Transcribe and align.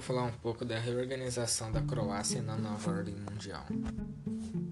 falar 0.00 0.24
um 0.24 0.32
pouco 0.32 0.64
da 0.64 0.78
reorganização 0.78 1.72
da 1.72 1.80
Croácia 1.80 2.42
na 2.42 2.56
nova 2.56 2.90
ordem 2.90 3.14
mundial. 3.14 3.64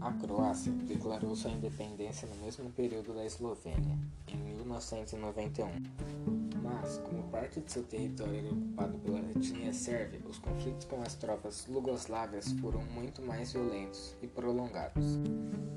A 0.00 0.12
Croácia 0.12 0.72
declarou 0.72 1.34
sua 1.34 1.50
independência 1.50 2.28
no 2.28 2.36
mesmo 2.44 2.70
período 2.72 3.14
da 3.14 3.24
Eslovênia, 3.24 3.98
em 4.28 4.36
1991. 4.36 6.39
Mas, 6.74 6.98
como 6.98 7.22
parte 7.24 7.60
de 7.60 7.72
seu 7.72 7.82
território 7.82 8.38
era 8.38 8.52
ocupado 8.52 8.98
pela 8.98 9.18
etnia 9.18 9.72
sérvia, 9.72 10.20
os 10.28 10.38
conflitos 10.38 10.86
com 10.86 11.02
as 11.02 11.14
tropas 11.14 11.66
jugoslávias 11.66 12.52
foram 12.52 12.80
muito 12.82 13.20
mais 13.22 13.52
violentos 13.52 14.16
e 14.22 14.26
prolongados. 14.26 15.18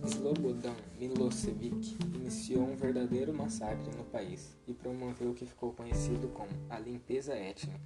Slobodan 0.06 0.76
Milosevic 1.00 1.98
iniciou 2.16 2.64
um 2.64 2.76
verdadeiro 2.76 3.34
massacre 3.34 3.90
no 3.96 4.04
país 4.04 4.56
e 4.68 4.74
promoveu 4.74 5.32
o 5.32 5.34
que 5.34 5.46
ficou 5.46 5.74
conhecido 5.74 6.28
como 6.30 6.52
a 6.70 6.78
limpeza 6.78 7.34
étnica. 7.34 7.80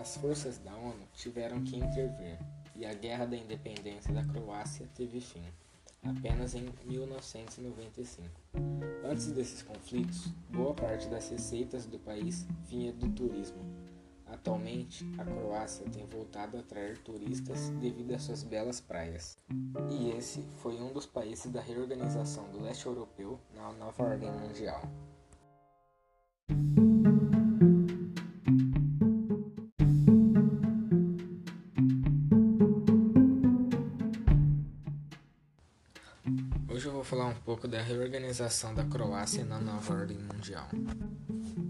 As 0.00 0.16
forças 0.16 0.58
da 0.58 0.74
ONU 0.74 1.06
tiveram 1.12 1.62
que 1.62 1.76
intervir 1.76 2.38
e 2.74 2.84
a 2.84 2.92
Guerra 2.92 3.26
da 3.26 3.36
Independência 3.36 4.12
da 4.12 4.24
Croácia 4.24 4.88
teve 4.94 5.20
fim 5.20 5.44
apenas 6.04 6.54
em 6.54 6.68
1995. 6.84 8.28
Antes 9.04 9.30
desses 9.32 9.62
conflitos, 9.62 10.28
boa 10.50 10.74
parte 10.74 11.08
das 11.08 11.28
receitas 11.28 11.86
do 11.86 11.98
país 11.98 12.46
vinha 12.68 12.92
do 12.92 13.08
turismo. 13.10 13.58
Atualmente, 14.26 15.04
a 15.18 15.24
Croácia 15.24 15.88
tem 15.90 16.06
voltado 16.06 16.56
a 16.56 16.60
atrair 16.60 16.98
turistas 16.98 17.70
devido 17.80 18.14
às 18.14 18.22
suas 18.22 18.42
belas 18.42 18.80
praias. 18.80 19.38
E 19.90 20.10
esse 20.10 20.42
foi 20.58 20.80
um 20.80 20.92
dos 20.92 21.06
países 21.06 21.50
da 21.52 21.60
reorganização 21.60 22.50
do 22.50 22.60
leste 22.60 22.86
europeu 22.86 23.38
na 23.54 23.72
nova 23.72 24.02
ordem 24.02 24.30
mundial. 24.32 24.82
Hoje 36.74 36.86
eu 36.86 36.92
vou 36.92 37.04
falar 37.04 37.26
um 37.26 37.34
pouco 37.34 37.68
da 37.68 37.80
reorganização 37.80 38.74
da 38.74 38.82
Croácia 38.82 39.44
na 39.44 39.60
nova 39.60 39.94
ordem 39.94 40.18
mundial. 40.18 40.66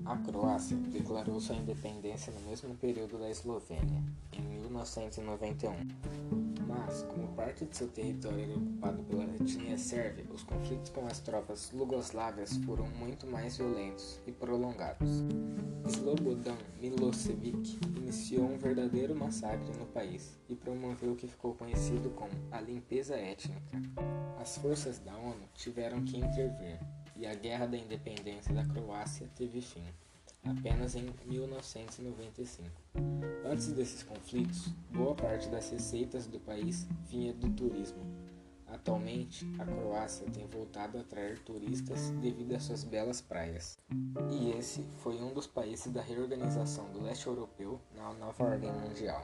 A 0.07 0.17
Croácia 0.17 0.79
declarou 0.79 1.39
sua 1.39 1.57
independência 1.57 2.33
no 2.33 2.41
mesmo 2.49 2.75
período 2.77 3.19
da 3.19 3.29
Eslovênia, 3.29 4.03
em 4.33 4.41
1991. 4.41 5.75
Mas, 6.67 7.03
como 7.03 7.29
parte 7.35 7.67
de 7.67 7.77
seu 7.77 7.89
território 7.89 8.45
era 8.45 8.55
ocupado 8.55 9.03
pela 9.03 9.27
sérvia, 9.85 10.25
os 10.33 10.43
conflitos 10.43 10.91
com 10.91 11.07
as 11.07 11.21
tropas 11.21 11.71
jugoslávias 11.71 12.57
foram 12.65 12.87
muito 12.87 13.27
mais 13.27 13.59
violentos 13.59 14.19
e 14.27 14.33
prolongados. 14.33 15.23
Slobodan 15.87 16.57
Milosevic 16.81 17.79
iniciou 17.99 18.47
um 18.47 18.57
verdadeiro 18.57 19.15
massacre 19.15 19.71
no 19.79 19.85
país 19.85 20.39
e 20.49 20.57
promoveu 20.57 21.13
o 21.13 21.17
que 21.17 21.29
ficou 21.29 21.55
conhecido 21.55 22.09
como 22.11 22.33
a 22.51 22.61
limpeza 22.63 23.15
étnica. 23.15 23.61
As 24.41 24.57
forças 24.57 24.99
da 24.99 25.15
ONU 25.15 25.47
tiveram 25.55 26.03
que 26.03 26.17
intervir 26.17 26.81
e 27.15 27.27
a 27.27 27.35
Guerra 27.35 27.67
da 27.67 27.77
Independência 27.77 28.55
da 28.55 28.65
Croácia 28.65 29.29
teve 29.37 29.61
fim 29.61 29.85
apenas 30.43 30.95
em 30.95 31.13
1995. 31.27 32.71
Antes 33.45 33.71
desses 33.73 34.03
conflitos, 34.03 34.69
boa 34.91 35.15
parte 35.15 35.49
das 35.49 35.71
receitas 35.71 36.27
do 36.27 36.41
país 36.41 36.87
vinha 37.07 37.35
do 37.35 37.51
turismo. 37.51 38.24
Atualmente, 38.85 39.51
a 39.59 39.65
Croácia 39.65 40.27
tem 40.31 40.47
voltado 40.47 40.99
a 40.99 41.01
atrair 41.01 41.39
turistas 41.39 42.11
devido 42.21 42.55
às 42.55 42.65
suas 42.65 42.85
belas 42.85 43.19
praias. 43.19 43.79
E 44.31 44.51
esse 44.51 44.83
foi 44.99 45.17
um 45.23 45.33
dos 45.33 45.47
países 45.47 45.91
da 45.91 46.03
reorganização 46.03 46.93
do 46.93 47.01
leste 47.01 47.27
europeu 47.27 47.81
na 47.97 48.13
nova 48.13 48.45
ordem 48.45 48.71
mundial. 48.71 49.23